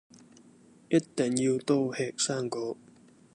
[0.89, 2.75] 一定要多吃生菓